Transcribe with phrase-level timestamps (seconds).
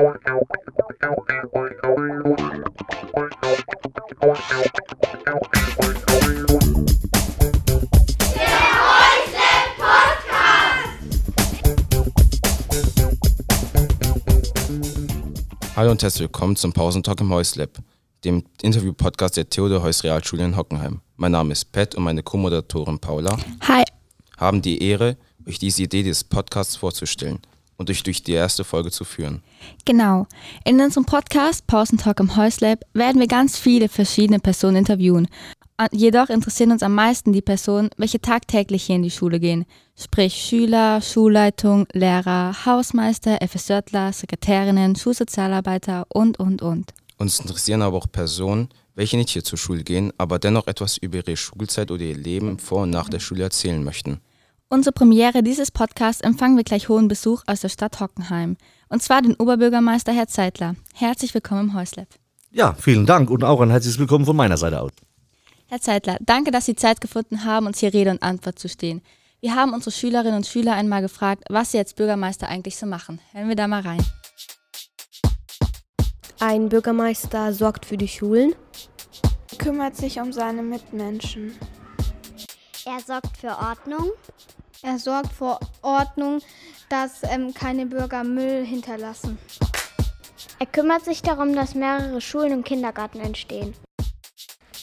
[0.00, 0.12] Hallo
[15.90, 17.68] und herzlich willkommen zum Pausentalk im Heuslab,
[18.24, 21.02] dem Interview-Podcast der Theodor Heuss Realschule in Hockenheim.
[21.16, 23.36] Mein Name ist Pat und meine Co-Moderatorin Paula
[23.68, 23.84] Hi.
[24.38, 27.40] haben die Ehre, euch diese Idee des Podcasts vorzustellen
[27.80, 29.42] und euch durch die erste Folge zu führen.
[29.86, 30.26] Genau.
[30.66, 35.28] In unserem Podcast Pausentalk im Heuslab werden wir ganz viele verschiedene Personen interviewen.
[35.90, 39.64] Jedoch interessieren uns am meisten die Personen, welche tagtäglich hier in die Schule gehen.
[39.96, 46.92] Sprich Schüler, Schulleitung, Lehrer, Hausmeister, FSJler, Sekretärinnen, Schulsozialarbeiter und, und, und.
[47.16, 51.16] Uns interessieren aber auch Personen, welche nicht hier zur Schule gehen, aber dennoch etwas über
[51.16, 54.20] ihre Schulzeit oder ihr Leben vor und nach der Schule erzählen möchten.
[54.72, 58.56] Unsere Premiere dieses Podcasts empfangen wir gleich hohen Besuch aus der Stadt Hockenheim.
[58.88, 60.76] Und zwar den Oberbürgermeister Herr Zeitler.
[60.94, 62.06] Herzlich willkommen im Heuslab.
[62.52, 64.92] Ja, vielen Dank und auch ein herzliches Willkommen von meiner Seite aus.
[65.66, 69.02] Herr Zeitler, danke, dass Sie Zeit gefunden haben, uns hier Rede und Antwort zu stehen.
[69.40, 73.20] Wir haben unsere Schülerinnen und Schüler einmal gefragt, was sie als Bürgermeister eigentlich so machen.
[73.32, 74.04] Hören wir da mal rein.
[76.38, 78.54] Ein Bürgermeister sorgt für die Schulen.
[79.58, 81.54] kümmert sich um seine Mitmenschen.
[82.86, 84.10] Er sorgt für Ordnung.
[84.82, 86.40] Er sorgt für Ordnung,
[86.88, 89.36] dass ähm, keine Bürger Müll hinterlassen.
[90.58, 93.74] Er kümmert sich darum, dass mehrere Schulen und Kindergarten entstehen.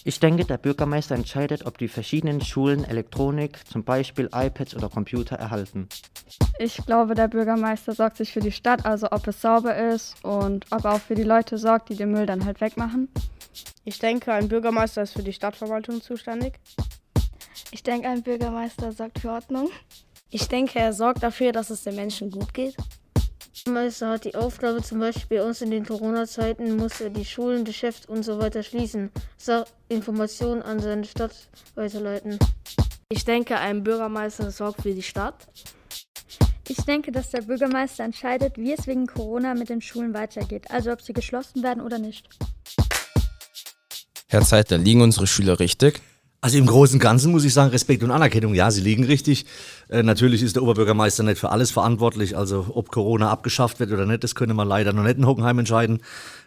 [0.04, 5.36] Ich denke, der Bürgermeister entscheidet, ob die verschiedenen Schulen Elektronik, zum Beispiel iPads oder Computer,
[5.36, 5.90] erhalten.
[6.60, 10.66] Ich glaube, der Bürgermeister sorgt sich für die Stadt, also ob es sauber ist und
[10.72, 13.10] ob er auch für die Leute sorgt, die den Müll dann halt wegmachen.
[13.84, 16.54] Ich denke, ein Bürgermeister ist für die Stadtverwaltung zuständig.
[17.72, 19.70] Ich denke, ein Bürgermeister sorgt für Ordnung.
[20.30, 22.76] Ich denke, er sorgt dafür, dass es den Menschen gut geht.
[22.78, 27.26] Der Bürgermeister hat die Aufgabe, zum Beispiel bei uns in den Corona-Zeiten muss er die
[27.26, 29.12] Schulen, Geschäfte und so weiter schließen.
[29.38, 31.36] So Informationen an seine Stadt
[31.76, 32.40] weiterleiten.
[33.10, 35.48] Ich denke, ein Bürgermeister sorgt für die Stadt.
[36.68, 40.92] Ich denke, dass der Bürgermeister entscheidet, wie es wegen Corona mit den Schulen weitergeht, also
[40.92, 42.28] ob sie geschlossen werden oder nicht.
[44.28, 46.02] Herr Zeitler, liegen unsere Schüler richtig?
[46.40, 49.48] Also im Großen und Ganzen muss ich sagen, Respekt und Anerkennung, ja, sie liegen richtig.
[49.90, 54.06] Äh, natürlich ist der Oberbürgermeister nicht für alles verantwortlich, also ob Corona abgeschafft wird oder
[54.06, 56.00] nicht, das können wir leider noch nicht in Hockenheim entscheiden.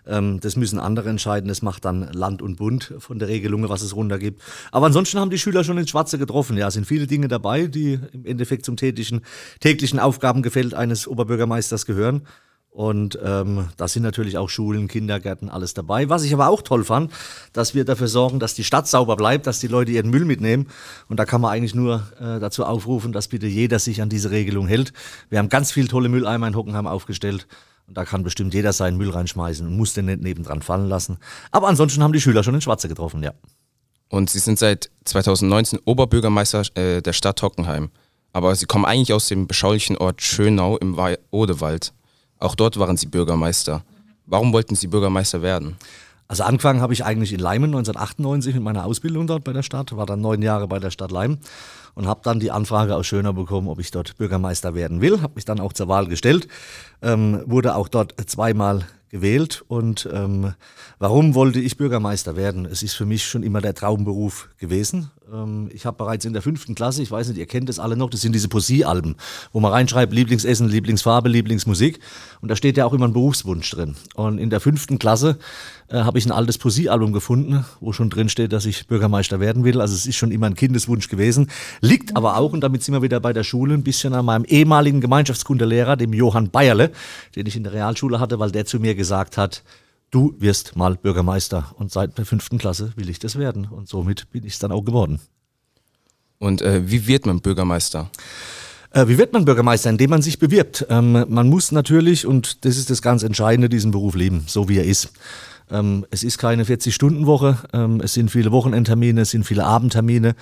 [0.06, 3.82] Ähm, das müssen andere entscheiden, das macht dann Land und Bund von der Regelung, was
[3.82, 4.40] es runtergibt.
[4.70, 7.66] Aber ansonsten haben die Schüler schon ins Schwarze getroffen, ja, es sind viele Dinge dabei,
[7.66, 9.22] die im Endeffekt zum täglichen,
[9.58, 12.22] täglichen Aufgabengefällt eines Oberbürgermeisters gehören.
[12.70, 16.08] Und ähm, da sind natürlich auch Schulen, Kindergärten, alles dabei.
[16.08, 17.12] Was ich aber auch toll fand,
[17.52, 20.68] dass wir dafür sorgen, dass die Stadt sauber bleibt, dass die Leute ihren Müll mitnehmen.
[21.08, 24.30] Und da kann man eigentlich nur äh, dazu aufrufen, dass bitte jeder sich an diese
[24.30, 24.92] Regelung hält.
[25.30, 27.48] Wir haben ganz viele tolle Mülleimer in Hockenheim aufgestellt.
[27.88, 31.18] Und da kann bestimmt jeder seinen Müll reinschmeißen und muss den nicht nebendran fallen lassen.
[31.50, 33.32] Aber ansonsten haben die Schüler schon ins Schwarze getroffen, ja.
[34.10, 37.90] Und Sie sind seit 2019 Oberbürgermeister äh, der Stadt Hockenheim.
[38.32, 40.96] Aber Sie kommen eigentlich aus dem beschaulichen Ort Schönau im
[41.32, 41.92] Odewald.
[42.40, 43.82] Auch dort waren Sie Bürgermeister.
[44.26, 45.76] Warum wollten Sie Bürgermeister werden?
[46.26, 49.96] Also angefangen habe ich eigentlich in Leimen 1998 mit meiner Ausbildung dort bei der Stadt,
[49.96, 51.40] war dann neun Jahre bei der Stadt Leimen
[51.94, 55.22] und habe dann die Anfrage aus Schönau bekommen, ob ich dort Bürgermeister werden will.
[55.22, 56.46] Habe mich dann auch zur Wahl gestellt,
[57.02, 60.54] ähm, wurde auch dort zweimal gewählt und ähm,
[61.00, 62.64] warum wollte ich Bürgermeister werden?
[62.64, 65.10] Es ist für mich schon immer der Traumberuf gewesen.
[65.32, 67.96] Ähm, ich habe bereits in der fünften Klasse, ich weiß nicht, ihr kennt das alle
[67.96, 69.16] noch, das sind diese Poesiealben,
[69.52, 72.00] wo man reinschreibt Lieblingsessen, Lieblingsfarbe, Lieblingsmusik
[72.40, 73.96] und da steht ja auch immer ein Berufswunsch drin.
[74.14, 75.38] Und in der fünften Klasse
[75.88, 79.64] äh, habe ich ein altes Poesiealbum gefunden, wo schon drin steht, dass ich Bürgermeister werden
[79.64, 79.80] will.
[79.80, 81.50] Also es ist schon immer ein Kindeswunsch gewesen.
[81.80, 84.44] Liegt aber auch, und damit sind wir wieder bei der Schule, ein bisschen an meinem
[84.44, 86.90] ehemaligen Gemeinschaftskundelehrer, dem Johann Bayerle,
[87.36, 89.62] den ich in der Realschule hatte, weil der zu mir gesagt hat,
[90.10, 91.72] du wirst mal Bürgermeister.
[91.76, 93.66] Und seit der fünften Klasse will ich das werden.
[93.66, 95.20] Und somit bin ich es dann auch geworden.
[96.38, 98.10] Und äh, wie wird man Bürgermeister?
[98.92, 99.90] Äh, Wie wird man Bürgermeister?
[99.90, 100.86] Indem man sich bewirbt.
[100.90, 104.78] Ähm, man muss natürlich, und das ist das ganz Entscheidende, diesen Beruf leben, so wie
[104.78, 105.12] er ist.
[105.70, 110.34] Ähm, es ist keine 40-Stunden-Woche, ähm, es sind viele Wochenendtermine, es sind viele Abendtermine,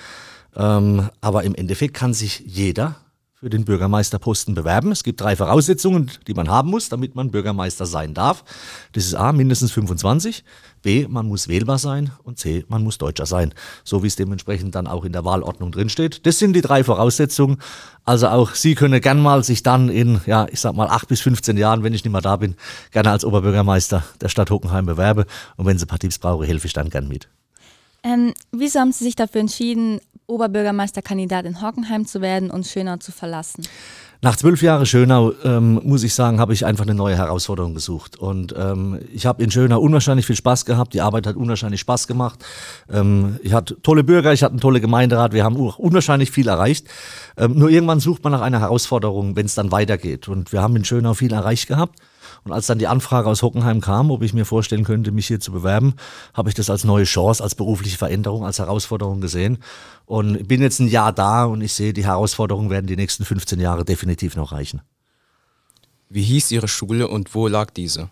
[0.56, 2.96] ähm, aber im Endeffekt kann sich jeder
[3.40, 4.90] für den Bürgermeisterposten bewerben.
[4.90, 8.42] Es gibt drei Voraussetzungen, die man haben muss, damit man Bürgermeister sein darf.
[8.92, 10.42] Das ist A, mindestens 25,
[10.82, 13.54] B, man muss wählbar sein und C, man muss Deutscher sein,
[13.84, 16.26] so wie es dementsprechend dann auch in der Wahlordnung drinsteht.
[16.26, 17.58] Das sind die drei Voraussetzungen.
[18.04, 21.20] Also auch Sie können gern mal sich dann in, ja, ich sag mal, acht bis
[21.20, 22.56] 15 Jahren, wenn ich nicht mehr da bin,
[22.90, 25.26] gerne als Oberbürgermeister der Stadt Hockenheim bewerben.
[25.56, 27.28] Und wenn Sie ein paar Tipps brauchen, helfe ich dann gern mit.
[28.02, 33.10] Ähm, wieso haben Sie sich dafür entschieden, Oberbürgermeisterkandidat in Hockenheim zu werden und Schönau zu
[33.12, 33.64] verlassen?
[34.20, 38.16] Nach zwölf Jahren Schönau, ähm, muss ich sagen, habe ich einfach eine neue Herausforderung gesucht.
[38.16, 40.92] Und ähm, ich habe in Schönau unwahrscheinlich viel Spaß gehabt.
[40.92, 42.44] Die Arbeit hat unwahrscheinlich Spaß gemacht.
[42.92, 45.32] Ähm, ich hatte tolle Bürger, ich hatte einen tollen Gemeinderat.
[45.32, 46.88] Wir haben unwahrscheinlich viel erreicht.
[47.36, 50.26] Ähm, nur irgendwann sucht man nach einer Herausforderung, wenn es dann weitergeht.
[50.26, 52.00] Und wir haben in Schönau viel erreicht gehabt.
[52.44, 55.40] Und als dann die Anfrage aus Hockenheim kam, ob ich mir vorstellen könnte, mich hier
[55.40, 55.94] zu bewerben,
[56.34, 59.58] habe ich das als neue Chance, als berufliche Veränderung, als Herausforderung gesehen.
[60.06, 63.60] Und bin jetzt ein Jahr da und ich sehe, die Herausforderungen werden die nächsten 15
[63.60, 64.80] Jahre definitiv noch reichen.
[66.08, 68.08] Wie hieß Ihre Schule und wo lag diese?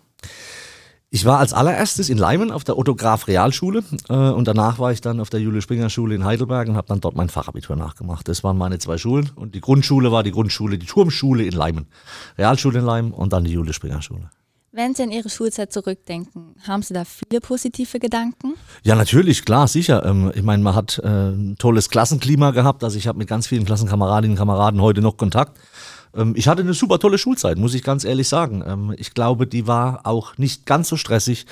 [1.09, 4.91] Ich war als allererstes in Leimen auf der Otto Graf Realschule äh, und danach war
[4.91, 7.77] ich dann auf der Julius Springer Schule in Heidelberg und habe dann dort mein Fachabitur
[7.77, 8.27] nachgemacht.
[8.27, 11.87] Das waren meine zwei Schulen und die Grundschule war die Grundschule, die Turmschule in Leimen.
[12.37, 14.29] Realschule in Leimen und dann die Julius Springer Schule.
[14.73, 18.55] Wenn Sie an Ihre Schulzeit zurückdenken, haben Sie da viele positive Gedanken?
[18.83, 20.05] Ja, natürlich, klar, sicher.
[20.05, 22.83] Ähm, ich meine, man hat äh, ein tolles Klassenklima gehabt.
[22.83, 25.57] Also ich habe mit ganz vielen Klassenkameradinnen und Kameraden heute noch Kontakt.
[26.17, 28.63] Ähm, ich hatte eine super tolle Schulzeit, muss ich ganz ehrlich sagen.
[28.65, 31.45] Ähm, ich glaube, die war auch nicht ganz so stressig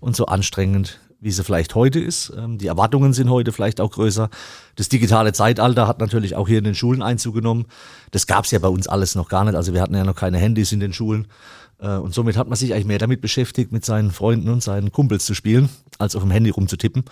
[0.00, 2.32] und so anstrengend, wie sie vielleicht heute ist.
[2.36, 4.30] Ähm, die Erwartungen sind heute vielleicht auch größer.
[4.76, 7.66] Das digitale Zeitalter hat natürlich auch hier in den Schulen Einzug genommen.
[8.12, 9.56] Das gab es ja bei uns alles noch gar nicht.
[9.56, 11.26] Also wir hatten ja noch keine Handys in den Schulen.
[11.78, 14.92] Äh, und somit hat man sich eigentlich mehr damit beschäftigt, mit seinen Freunden und seinen
[14.92, 15.68] Kumpels zu spielen,
[15.98, 17.04] als auf dem Handy rumzutippen.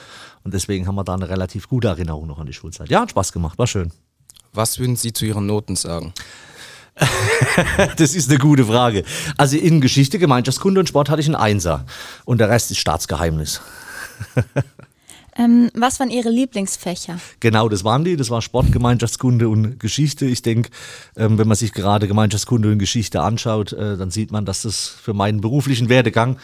[0.44, 2.88] Und deswegen haben wir da eine relativ gute Erinnerung noch an die Schulzeit.
[2.88, 3.92] Ja, hat Spaß gemacht, war schön.
[4.52, 6.12] Was würden Sie zu Ihren Noten sagen?
[7.96, 9.04] das ist eine gute Frage.
[9.36, 11.84] Also in Geschichte, Gemeinschaftskunde und Sport hatte ich einen Einser.
[12.24, 13.60] Und der Rest ist Staatsgeheimnis.
[15.34, 17.18] Ähm, was waren Ihre Lieblingsfächer?
[17.40, 18.16] Genau, das waren die.
[18.16, 20.26] Das war Sport, Gemeinschaftskunde und Geschichte.
[20.26, 20.70] Ich denke,
[21.16, 24.88] ähm, wenn man sich gerade Gemeinschaftskunde und Geschichte anschaut, äh, dann sieht man, dass das
[24.88, 26.38] für meinen beruflichen Werdegang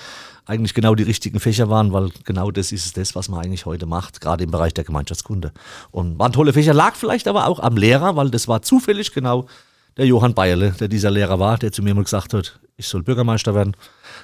[0.46, 3.84] eigentlich genau die richtigen Fächer waren, weil genau das ist das, was man eigentlich heute
[3.84, 5.52] macht, gerade im Bereich der Gemeinschaftskunde.
[5.90, 9.46] Und waren tolle Fächer, lag vielleicht aber auch am Lehrer, weil das war zufällig genau
[9.98, 13.02] der Johann Bayerle, der dieser Lehrer war, der zu mir mal gesagt hat, ich soll
[13.02, 13.76] Bürgermeister werden.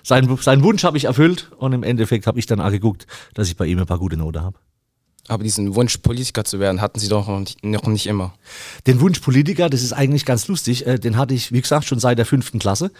[0.04, 3.48] Sein, seinen Wunsch habe ich erfüllt und im Endeffekt habe ich dann auch geguckt, dass
[3.48, 4.56] ich bei ihm ein paar gute Note habe.
[5.26, 8.34] Aber diesen Wunsch, Politiker zu werden, hatten Sie doch noch nicht, noch nicht, immer.
[8.86, 10.86] Den Wunsch, Politiker, das ist eigentlich ganz lustig.
[10.86, 12.92] Äh, den hatte ich, wie gesagt, schon seit der fünften Klasse,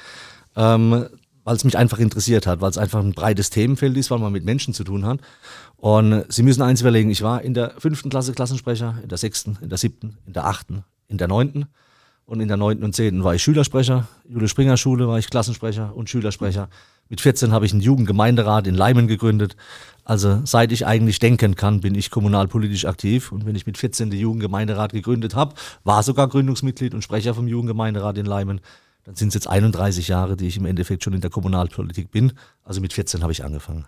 [0.56, 1.06] ähm,
[1.44, 4.32] weil es mich einfach interessiert hat, weil es einfach ein breites Themenfeld ist, weil man
[4.32, 5.20] mit Menschen zu tun hat.
[5.76, 9.58] Und Sie müssen eins überlegen, ich war in der fünften Klasse Klassensprecher, in der sechsten,
[9.60, 11.66] in der siebten, in der achten, in der neunten.
[12.26, 12.82] Und in der 9.
[12.82, 13.22] und 10.
[13.22, 14.08] war ich Schülersprecher.
[14.26, 16.68] Julius Springer Schule war ich Klassensprecher und Schülersprecher.
[17.10, 19.56] Mit 14 habe ich einen Jugendgemeinderat in Leimen gegründet.
[20.04, 23.30] Also seit ich eigentlich denken kann, bin ich kommunalpolitisch aktiv.
[23.30, 25.54] Und wenn ich mit 14 den Jugendgemeinderat gegründet habe,
[25.84, 28.60] war sogar Gründungsmitglied und Sprecher vom Jugendgemeinderat in Leimen,
[29.04, 32.32] dann sind es jetzt 31 Jahre, die ich im Endeffekt schon in der Kommunalpolitik bin.
[32.62, 33.84] Also mit 14 habe ich angefangen.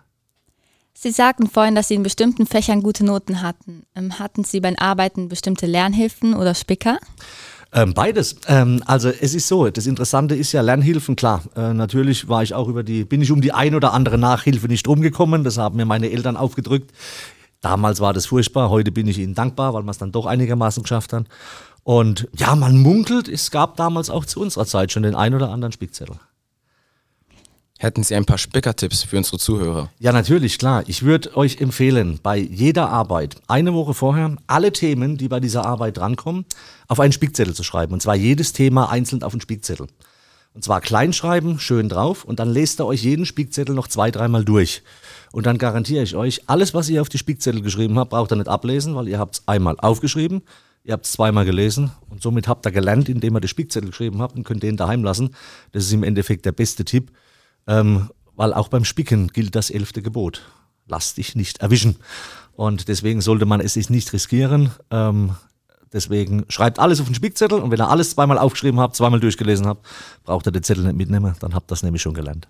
[0.93, 3.83] Sie sagten vorhin, dass Sie in bestimmten Fächern gute Noten hatten.
[3.95, 6.99] Ähm, hatten Sie beim Arbeiten bestimmte Lernhilfen oder Spicker?
[7.73, 8.37] Ähm, beides.
[8.47, 11.43] Ähm, also es ist so, das Interessante ist ja Lernhilfen, klar.
[11.55, 14.67] Äh, natürlich war ich auch über die, bin ich um die ein oder andere Nachhilfe
[14.67, 15.43] nicht rumgekommen.
[15.43, 16.91] Das haben mir meine Eltern aufgedrückt.
[17.61, 20.83] Damals war das furchtbar, heute bin ich ihnen dankbar, weil man es dann doch einigermaßen
[20.83, 21.25] geschafft hat.
[21.83, 25.49] Und ja, man munkelt, es gab damals auch zu unserer Zeit schon den ein oder
[25.49, 26.17] anderen Spickzettel.
[27.79, 29.91] Hätten Sie ein paar Spickertipps für unsere Zuhörer?
[29.99, 30.83] Ja, natürlich, klar.
[30.87, 35.63] Ich würde euch empfehlen, bei jeder Arbeit eine Woche vorher alle Themen, die bei dieser
[35.63, 36.45] Arbeit drankommen,
[36.87, 37.93] auf einen Spickzettel zu schreiben.
[37.93, 39.87] Und zwar jedes Thema einzeln auf einen Spickzettel.
[40.55, 44.43] Und zwar kleinschreiben, schön drauf und dann lest ihr euch jeden Spickzettel noch zwei, dreimal
[44.43, 44.81] durch.
[45.31, 48.37] Und dann garantiere ich euch, alles, was ihr auf die Spickzettel geschrieben habt, braucht ihr
[48.37, 50.41] nicht ablesen, weil ihr habt es einmal aufgeschrieben,
[50.83, 54.19] ihr habt es zweimal gelesen und somit habt ihr gelernt, indem ihr die Spickzettel geschrieben
[54.19, 55.35] habt und könnt den daheim lassen.
[55.73, 57.11] Das ist im Endeffekt der beste Tipp.
[57.67, 60.43] Ähm, weil auch beim Spicken gilt das elfte Gebot.
[60.87, 61.97] Lass dich nicht erwischen.
[62.55, 64.71] Und deswegen sollte man es sich nicht riskieren.
[64.89, 65.35] Ähm,
[65.91, 69.67] deswegen schreibt alles auf den Spickzettel und wenn ihr alles zweimal aufgeschrieben habt, zweimal durchgelesen
[69.67, 69.85] habt,
[70.23, 72.47] braucht ihr den Zettel nicht mitnehmen, dann habt ihr das nämlich schon gelernt.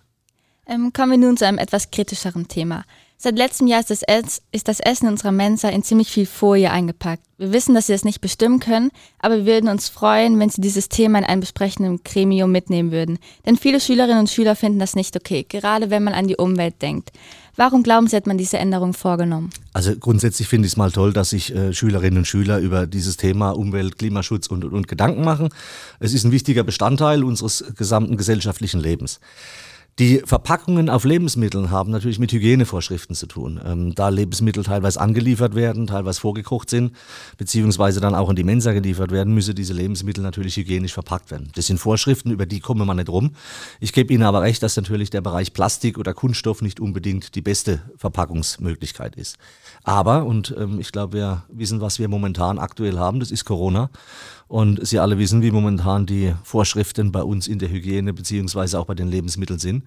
[0.66, 2.84] Ähm, kommen wir nun zu einem etwas kritischeren Thema.
[3.20, 6.70] Seit letztem Jahr ist das, Ess ist das Essen unserer Mensa in ziemlich viel Folie
[6.70, 7.24] eingepackt.
[7.40, 10.62] Wir wissen, dass Sie das nicht bestimmen können, aber wir würden uns freuen, wenn Sie
[10.62, 13.18] dieses Thema in einem besprechenden Gremium mitnehmen würden.
[13.44, 16.80] Denn viele Schülerinnen und Schüler finden das nicht okay, gerade wenn man an die Umwelt
[16.84, 17.10] denkt.
[17.56, 19.50] Warum glauben Sie, hat man diese Änderung vorgenommen?
[19.74, 23.18] Also grundsätzlich finde ich es mal toll, dass sich äh, Schülerinnen und Schüler über dieses
[23.18, 25.50] Thema Umwelt, Klimaschutz und, und, und Gedanken machen.
[26.00, 29.20] Es ist ein wichtiger Bestandteil unseres gesamten gesellschaftlichen Lebens.
[30.00, 33.60] Die Verpackungen auf Lebensmitteln haben natürlich mit Hygienevorschriften zu tun.
[33.66, 36.92] Ähm, da Lebensmittel teilweise angeliefert werden, teilweise vorgekocht sind,
[37.38, 41.50] beziehungsweise dann auch in die Mensa geliefert werden, müssen diese Lebensmittel natürlich hygienisch verpackt werden.
[41.56, 43.32] Das sind Vorschriften, über die kommen wir nicht rum.
[43.80, 47.42] Ich gebe Ihnen aber recht, dass natürlich der Bereich Plastik oder Kunststoff nicht unbedingt die
[47.42, 49.40] beste Verpackungsmöglichkeit ist.
[49.84, 53.90] Aber, und ähm, ich glaube, wir wissen, was wir momentan aktuell haben, das ist Corona.
[54.48, 58.86] Und Sie alle wissen, wie momentan die Vorschriften bei uns in der Hygiene beziehungsweise auch
[58.86, 59.84] bei den Lebensmitteln sind.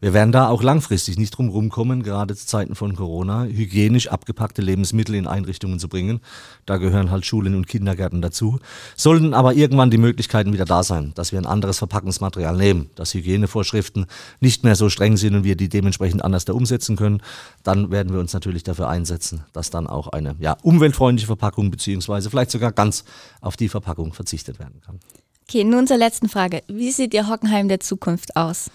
[0.00, 4.60] Wir werden da auch langfristig nicht drum rumkommen, gerade zu Zeiten von Corona, hygienisch abgepackte
[4.60, 6.20] Lebensmittel in Einrichtungen zu bringen.
[6.66, 8.58] Da gehören halt Schulen und Kindergärten dazu.
[8.96, 13.14] Sollten aber irgendwann die Möglichkeiten wieder da sein, dass wir ein anderes Verpackungsmaterial nehmen, dass
[13.14, 14.06] Hygienevorschriften
[14.40, 17.22] nicht mehr so streng sind und wir die dementsprechend anders da umsetzen können,
[17.62, 22.28] dann werden wir uns natürlich dafür einsetzen, dass dann auch eine ja, umweltfreundliche Verpackung beziehungsweise
[22.28, 23.04] vielleicht sogar ganz
[23.40, 24.98] auf die Verpackung verzichtet werden kann.
[25.48, 26.62] Okay, nun zur letzten Frage.
[26.66, 28.70] Wie sieht Ihr Hockenheim der Zukunft aus?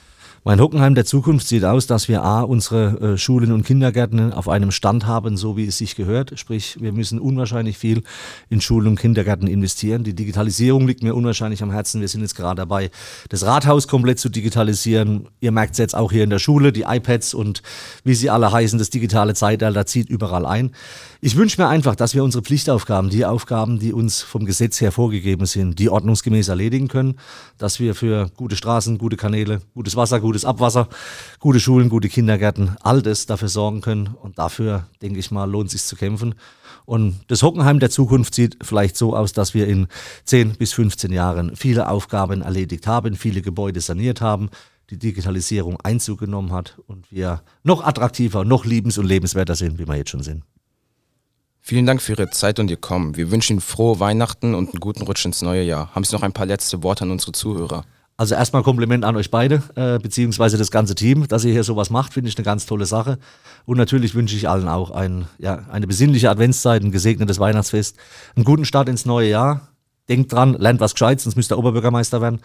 [0.47, 4.47] Mein Hockenheim der Zukunft sieht aus, dass wir A, unsere äh, Schulen und Kindergärten auf
[4.47, 6.39] einem Stand haben, so wie es sich gehört.
[6.39, 8.01] Sprich, wir müssen unwahrscheinlich viel
[8.49, 10.05] in Schulen und Kindergärten investieren.
[10.05, 11.99] Die Digitalisierung liegt mir unwahrscheinlich am Herzen.
[11.99, 12.91] Wir sind jetzt gerade dabei,
[13.27, 15.27] das Rathaus komplett zu digitalisieren.
[15.41, 17.61] Ihr merkt es jetzt auch hier in der Schule, die iPads und
[18.05, 20.71] wie sie alle heißen, das digitale Zeitalter zieht überall ein.
[21.19, 24.91] Ich wünsche mir einfach, dass wir unsere Pflichtaufgaben, die Aufgaben, die uns vom Gesetz her
[24.91, 27.15] vorgegeben sind, die ordnungsgemäß erledigen können,
[27.57, 30.87] dass wir für gute Straßen, gute Kanäle, gutes Wasser, gutes Abwasser,
[31.39, 34.15] gute Schulen, gute Kindergärten, all das dafür sorgen können.
[34.21, 36.35] Und dafür, denke ich mal, lohnt es sich zu kämpfen.
[36.85, 39.87] Und das Hockenheim der Zukunft sieht vielleicht so aus, dass wir in
[40.25, 44.49] 10 bis 15 Jahren viele Aufgaben erledigt haben, viele Gebäude saniert haben,
[44.91, 49.87] die Digitalisierung Einzug genommen hat und wir noch attraktiver, noch liebens- und lebenswerter sind, wie
[49.87, 50.43] wir jetzt schon sind.
[51.61, 53.17] Vielen Dank für Ihre Zeit und Ihr Kommen.
[53.17, 55.93] Wir wünschen Ihnen frohe Weihnachten und einen guten Rutsch ins neue Jahr.
[55.95, 57.83] Haben Sie noch ein paar letzte Worte an unsere Zuhörer?
[58.19, 61.91] Also erstmal Kompliment an euch beide, äh, beziehungsweise das ganze Team, dass ihr hier sowas
[61.91, 63.19] macht, finde ich eine ganz tolle Sache.
[63.65, 67.95] Und natürlich wünsche ich allen auch ein, ja, eine besinnliche Adventszeit, ein gesegnetes Weihnachtsfest,
[68.35, 69.67] einen guten Start ins neue Jahr.
[70.09, 72.41] Denkt dran, lernt was Gescheites, sonst müsst ihr Oberbürgermeister werden.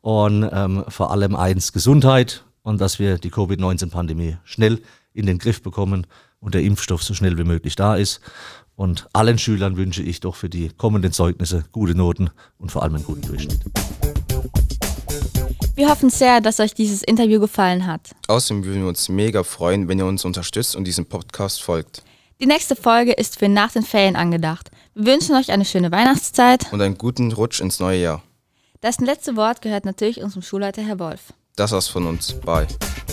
[0.00, 4.80] Und ähm, vor allem eins, Gesundheit und dass wir die Covid-19-Pandemie schnell
[5.14, 6.06] in den Griff bekommen
[6.38, 8.20] und der Impfstoff so schnell wie möglich da ist.
[8.76, 12.94] Und allen Schülern wünsche ich doch für die kommenden Zeugnisse gute Noten und vor allem
[12.94, 13.58] einen guten Durchschnitt.
[15.78, 18.00] Wir hoffen sehr, dass euch dieses Interview gefallen hat.
[18.26, 22.02] Außerdem würden wir uns mega freuen, wenn ihr uns unterstützt und diesem Podcast folgt.
[22.40, 24.72] Die nächste Folge ist für nach den Ferien angedacht.
[24.96, 28.24] Wir wünschen euch eine schöne Weihnachtszeit und einen guten Rutsch ins neue Jahr.
[28.80, 31.32] Das letzte Wort gehört natürlich unserem Schulleiter Herr Wolf.
[31.54, 32.32] Das war's von uns.
[32.40, 32.66] Bye.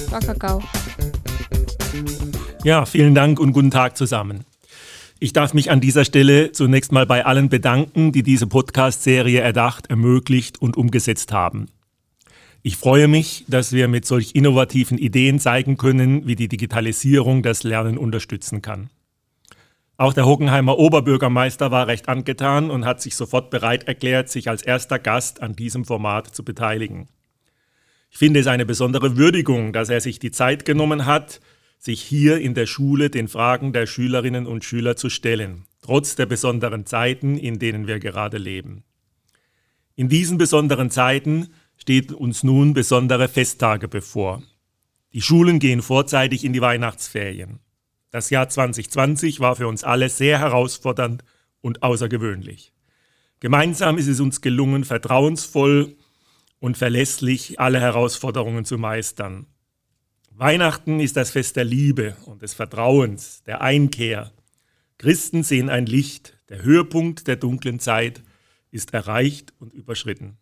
[0.07, 0.63] Ciao, Kakao.
[2.63, 4.43] Ja, vielen Dank und guten Tag zusammen.
[5.19, 9.91] Ich darf mich an dieser Stelle zunächst mal bei allen bedanken, die diese Podcast-Serie erdacht,
[9.91, 11.67] ermöglicht und umgesetzt haben.
[12.67, 17.61] Ich freue mich, dass wir mit solch innovativen Ideen zeigen können, wie die Digitalisierung das
[17.61, 18.89] Lernen unterstützen kann.
[19.97, 24.63] Auch der Hockenheimer Oberbürgermeister war recht angetan und hat sich sofort bereit erklärt, sich als
[24.63, 27.07] erster Gast an diesem Format zu beteiligen.
[28.09, 31.41] Ich finde es eine besondere Würdigung, dass er sich die Zeit genommen hat,
[31.77, 36.25] sich hier in der Schule den Fragen der Schülerinnen und Schüler zu stellen, trotz der
[36.25, 38.83] besonderen Zeiten, in denen wir gerade leben.
[39.95, 44.41] In diesen besonderen Zeiten steht uns nun besondere Festtage bevor.
[45.13, 47.59] Die Schulen gehen vorzeitig in die Weihnachtsferien.
[48.11, 51.23] Das Jahr 2020 war für uns alle sehr herausfordernd
[51.61, 52.73] und außergewöhnlich.
[53.39, 55.95] Gemeinsam ist es uns gelungen, vertrauensvoll
[56.59, 59.47] und verlässlich alle Herausforderungen zu meistern.
[60.31, 64.31] Weihnachten ist das Fest der Liebe und des Vertrauens, der Einkehr.
[64.97, 68.21] Christen sehen ein Licht, der Höhepunkt der dunklen Zeit
[68.71, 70.37] ist erreicht und überschritten.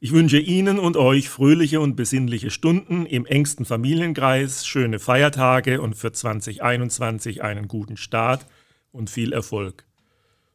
[0.00, 5.96] Ich wünsche Ihnen und euch fröhliche und besinnliche Stunden im engsten Familienkreis, schöne Feiertage und
[5.96, 8.46] für 2021 einen guten Start
[8.92, 9.84] und viel Erfolg.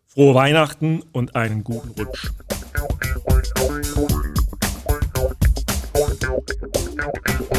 [0.05, 2.31] Frohe Weihnachten und einen guten Rutsch.
[6.95, 7.52] Thank you.